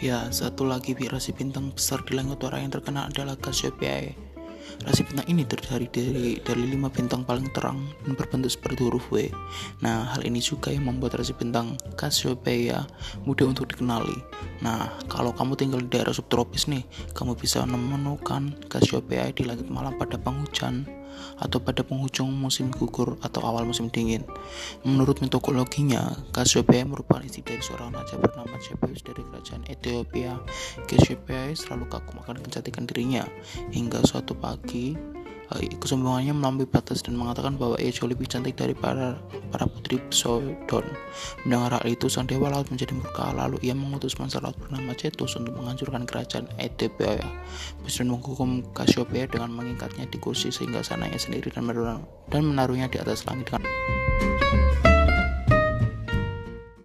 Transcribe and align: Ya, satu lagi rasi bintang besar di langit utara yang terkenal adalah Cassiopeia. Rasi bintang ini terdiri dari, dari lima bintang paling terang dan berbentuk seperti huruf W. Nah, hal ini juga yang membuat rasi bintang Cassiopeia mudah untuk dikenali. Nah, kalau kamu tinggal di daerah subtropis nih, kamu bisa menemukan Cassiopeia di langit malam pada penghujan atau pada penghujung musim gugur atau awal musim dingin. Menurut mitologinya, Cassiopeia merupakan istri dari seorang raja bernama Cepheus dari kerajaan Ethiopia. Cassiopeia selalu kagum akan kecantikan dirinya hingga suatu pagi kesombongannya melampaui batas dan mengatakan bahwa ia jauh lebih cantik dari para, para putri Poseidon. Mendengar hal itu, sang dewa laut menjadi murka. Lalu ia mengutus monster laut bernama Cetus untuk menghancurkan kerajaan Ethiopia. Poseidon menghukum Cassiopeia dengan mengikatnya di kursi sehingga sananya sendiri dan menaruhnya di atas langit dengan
Ya, 0.00 0.32
satu 0.32 0.64
lagi 0.64 0.96
rasi 0.96 1.36
bintang 1.36 1.76
besar 1.76 2.00
di 2.08 2.16
langit 2.16 2.40
utara 2.40 2.56
yang 2.56 2.72
terkenal 2.72 3.12
adalah 3.12 3.36
Cassiopeia. 3.36 4.16
Rasi 4.80 5.04
bintang 5.04 5.28
ini 5.28 5.44
terdiri 5.44 5.92
dari, 5.92 6.40
dari 6.40 6.64
lima 6.72 6.88
bintang 6.88 7.20
paling 7.20 7.52
terang 7.52 7.84
dan 8.00 8.16
berbentuk 8.16 8.48
seperti 8.48 8.80
huruf 8.80 9.12
W. 9.12 9.28
Nah, 9.84 10.08
hal 10.16 10.24
ini 10.24 10.40
juga 10.40 10.72
yang 10.72 10.88
membuat 10.88 11.20
rasi 11.20 11.36
bintang 11.36 11.76
Cassiopeia 12.00 12.88
mudah 13.28 13.52
untuk 13.52 13.68
dikenali. 13.68 14.16
Nah, 14.60 14.92
kalau 15.08 15.32
kamu 15.32 15.56
tinggal 15.56 15.80
di 15.80 15.88
daerah 15.88 16.12
subtropis 16.12 16.68
nih, 16.68 16.84
kamu 17.16 17.36
bisa 17.36 17.64
menemukan 17.64 18.52
Cassiopeia 18.68 19.32
di 19.32 19.48
langit 19.48 19.72
malam 19.72 19.96
pada 19.96 20.20
penghujan 20.20 20.84
atau 21.40 21.60
pada 21.60 21.80
penghujung 21.80 22.28
musim 22.28 22.68
gugur 22.72 23.16
atau 23.24 23.40
awal 23.44 23.64
musim 23.64 23.88
dingin. 23.88 24.24
Menurut 24.84 25.24
mitologinya, 25.24 26.12
Cassiopeia 26.32 26.84
merupakan 26.84 27.24
istri 27.24 27.44
dari 27.44 27.64
seorang 27.64 27.96
raja 27.96 28.20
bernama 28.20 28.56
Cepheus 28.60 29.00
dari 29.04 29.24
kerajaan 29.24 29.64
Ethiopia. 29.68 30.36
Cassiopeia 30.84 31.52
selalu 31.56 31.88
kagum 31.88 32.20
akan 32.20 32.44
kecantikan 32.44 32.84
dirinya 32.84 33.24
hingga 33.72 34.04
suatu 34.04 34.36
pagi 34.36 35.19
kesombongannya 35.58 36.30
melampaui 36.30 36.70
batas 36.70 37.02
dan 37.02 37.18
mengatakan 37.18 37.58
bahwa 37.58 37.74
ia 37.82 37.90
jauh 37.90 38.06
lebih 38.06 38.30
cantik 38.30 38.54
dari 38.54 38.70
para, 38.70 39.18
para 39.50 39.66
putri 39.66 39.98
Poseidon. 39.98 40.86
Mendengar 41.42 41.82
hal 41.82 41.84
itu, 41.90 42.06
sang 42.06 42.30
dewa 42.30 42.54
laut 42.54 42.70
menjadi 42.70 42.94
murka. 42.94 43.34
Lalu 43.34 43.58
ia 43.66 43.74
mengutus 43.74 44.14
monster 44.22 44.38
laut 44.38 44.54
bernama 44.62 44.94
Cetus 44.94 45.34
untuk 45.34 45.58
menghancurkan 45.58 46.06
kerajaan 46.06 46.46
Ethiopia. 46.62 47.18
Poseidon 47.82 48.14
menghukum 48.14 48.62
Cassiopeia 48.70 49.26
dengan 49.26 49.50
mengikatnya 49.50 50.06
di 50.06 50.18
kursi 50.22 50.54
sehingga 50.54 50.86
sananya 50.86 51.18
sendiri 51.18 51.50
dan 51.50 51.66
menaruhnya 52.46 52.86
di 52.86 53.02
atas 53.02 53.26
langit 53.26 53.50
dengan 53.50 53.66